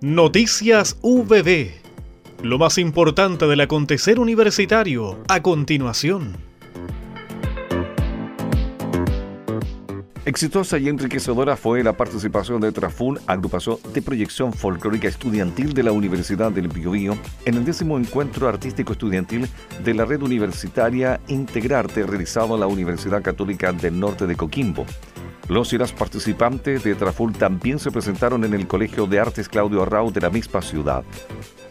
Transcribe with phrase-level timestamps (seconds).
[0.00, 1.72] Noticias VB.
[2.44, 6.36] Lo más importante del acontecer universitario a continuación.
[10.24, 15.90] Exitosa y enriquecedora fue la participación de Trafun, agrupación de proyección folclórica estudiantil de la
[15.90, 19.48] Universidad del Biobío, en el décimo encuentro artístico estudiantil
[19.82, 24.86] de la red universitaria Integrarte realizado en la Universidad Católica del Norte de Coquimbo.
[25.48, 29.82] Los y las participantes de Traful también se presentaron en el Colegio de Artes Claudio
[29.82, 31.04] Arrau de la misma ciudad.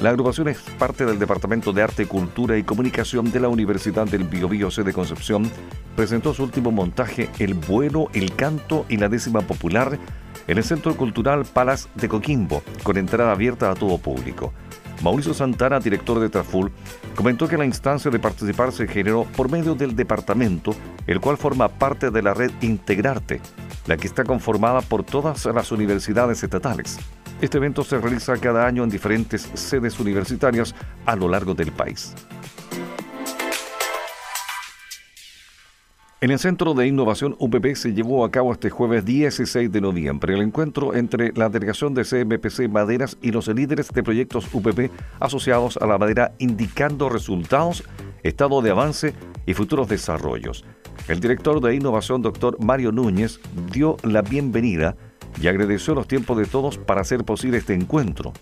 [0.00, 4.24] La agrupación es parte del Departamento de Arte, Cultura y Comunicación de la Universidad del
[4.24, 5.50] Biobío C de Concepción.
[5.94, 9.98] Presentó su último montaje El vuelo, el canto y la décima popular
[10.46, 14.54] en el Centro Cultural Palas de Coquimbo, con entrada abierta a todo público.
[15.02, 16.72] Mauricio Santana, director de Traful,
[17.14, 20.74] comentó que la instancia de participar se generó por medio del departamento,
[21.06, 23.40] el cual forma parte de la red Integrarte,
[23.86, 26.98] la que está conformada por todas las universidades estatales.
[27.40, 32.14] Este evento se realiza cada año en diferentes sedes universitarias a lo largo del país.
[36.22, 40.32] En el Centro de Innovación UPP se llevó a cabo este jueves 16 de noviembre
[40.32, 44.90] el encuentro entre la delegación de CMPC Maderas y los líderes de proyectos UPP
[45.20, 47.84] asociados a la madera indicando resultados,
[48.22, 50.64] estado de avance y futuros desarrollos.
[51.08, 53.40] El director de innovación, doctor Mario Núñez,
[53.72, 54.96] dio la bienvenida
[55.40, 58.32] y agradeció los tiempos de todos para hacer posible este encuentro.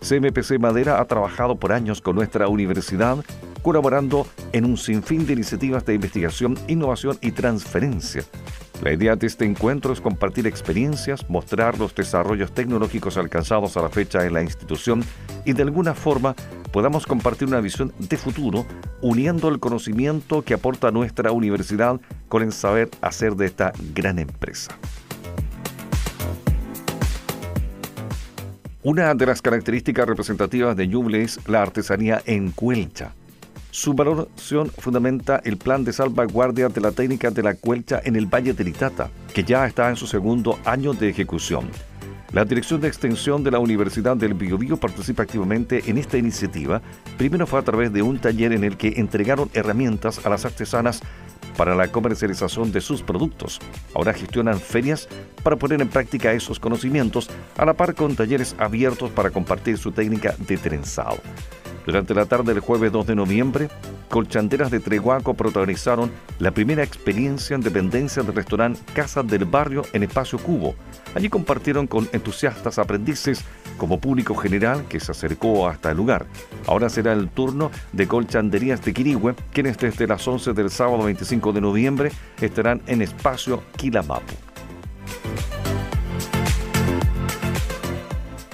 [0.00, 3.24] CMPC Madera ha trabajado por años con nuestra universidad,
[3.62, 8.24] colaborando en un sinfín de iniciativas de investigación, innovación y transferencia.
[8.82, 13.88] La idea de este encuentro es compartir experiencias, mostrar los desarrollos tecnológicos alcanzados a la
[13.88, 15.02] fecha en la institución
[15.44, 16.36] y de alguna forma
[16.72, 18.66] podamos compartir una visión de futuro
[19.02, 24.78] uniendo el conocimiento que aporta nuestra universidad con el saber hacer de esta gran empresa.
[28.84, 33.12] Una de las características representativas de Ñuble es la artesanía en cuelcha.
[33.78, 38.26] Su valoración fundamenta el plan de salvaguardia de la técnica de la cuelcha en el
[38.26, 41.70] Valle de Litata, que ya está en su segundo año de ejecución.
[42.32, 46.82] La Dirección de Extensión de la Universidad del Biobío participa activamente en esta iniciativa.
[47.18, 51.00] Primero fue a través de un taller en el que entregaron herramientas a las artesanas
[51.56, 53.60] para la comercialización de sus productos.
[53.94, 55.08] Ahora gestionan ferias
[55.44, 59.92] para poner en práctica esos conocimientos, a la par con talleres abiertos para compartir su
[59.92, 61.18] técnica de trenzado.
[61.88, 63.70] Durante la tarde del jueves 2 de noviembre,
[64.10, 70.02] colchanderas de Treguaco protagonizaron la primera experiencia en dependencia del restaurante Casa del Barrio en
[70.02, 70.74] Espacio Cubo.
[71.14, 73.42] Allí compartieron con entusiastas aprendices
[73.78, 76.26] como público general que se acercó hasta el lugar.
[76.66, 81.54] Ahora será el turno de colchanderías de Quirigüe, quienes desde las 11 del sábado 25
[81.54, 84.34] de noviembre estarán en Espacio Quilamapu.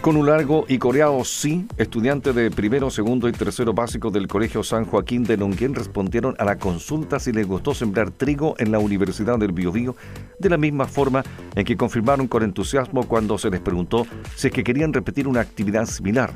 [0.05, 4.63] Con un largo y coreado sí, estudiantes de primero, segundo y tercero básico del Colegio
[4.63, 8.79] San Joaquín de Nonguén respondieron a la consulta si les gustó sembrar trigo en la
[8.79, 9.97] Universidad del Biobío,
[10.39, 14.07] de la misma forma en que confirmaron con entusiasmo cuando se les preguntó
[14.37, 16.35] si es que querían repetir una actividad similar,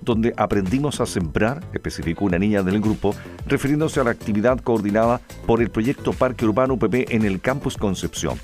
[0.00, 3.16] donde aprendimos a sembrar, especificó una niña del grupo,
[3.48, 8.38] refiriéndose a la actividad coordinada por el proyecto Parque Urbano UPP en el Campus Concepción.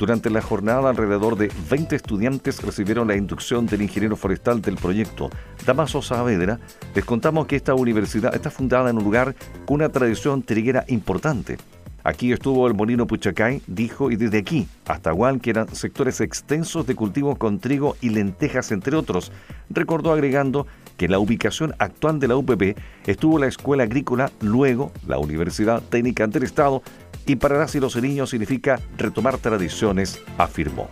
[0.00, 5.28] Durante la jornada, alrededor de 20 estudiantes recibieron la inducción del ingeniero forestal del proyecto,
[5.66, 6.58] Damaso Saavedra.
[6.94, 9.34] Les contamos que esta universidad está fundada en un lugar
[9.66, 11.58] con una tradición triguera importante.
[12.02, 16.86] Aquí estuvo el molino Puchacay, dijo, y desde aquí hasta Guan, que eran sectores extensos
[16.86, 19.30] de cultivos con trigo y lentejas, entre otros.
[19.68, 20.66] Recordó agregando
[20.96, 25.82] que en la ubicación actual de la UPP estuvo la Escuela Agrícola, luego la Universidad
[25.82, 26.82] Técnica del Estado
[27.30, 30.90] y para las y los niños significa retomar tradiciones, afirmó.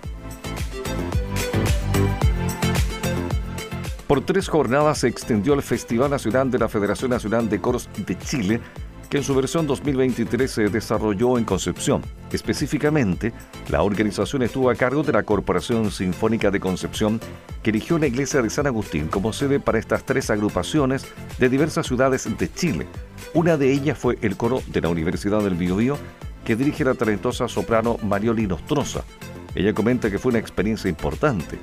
[4.07, 8.17] Por tres jornadas se extendió el Festival Nacional de la Federación Nacional de Coros de
[8.17, 8.61] Chile,
[9.11, 12.03] que en su versión 2023 se desarrolló en Concepción.
[12.31, 13.33] Específicamente,
[13.69, 17.21] la organización estuvo a cargo de la Corporación Sinfónica de Concepción,
[17.65, 21.05] que eligió la iglesia de San Agustín como sede para estas tres agrupaciones
[21.41, 22.87] de diversas ciudades de Chile.
[23.35, 25.99] Una de ellas fue el coro de la Universidad del Biobío,
[26.49, 29.05] que dirige la talentosa soprano Marioli Nostroza.
[29.55, 31.59] Ella comenta que fue una experiencia importante.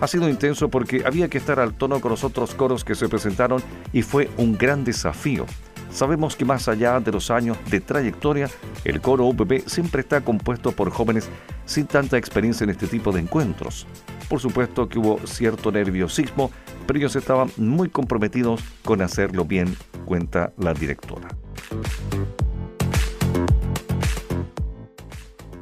[0.00, 3.08] Ha sido intenso porque había que estar al tono con los otros coros que se
[3.08, 3.60] presentaron
[3.92, 5.46] y fue un gran desafío.
[5.90, 8.48] Sabemos que más allá de los años de trayectoria,
[8.84, 11.28] el coro UPP siempre está compuesto por jóvenes
[11.64, 13.84] sin tanta experiencia en este tipo de encuentros.
[14.28, 16.52] Por supuesto que hubo cierto nerviosismo,
[16.86, 21.26] pero ellos estaban muy comprometidos con hacerlo bien, cuenta la directora.